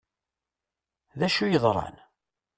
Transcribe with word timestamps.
D 1.19 1.21
acu 1.27 1.41
i 1.45 1.51
yeḍṛan? 1.53 1.95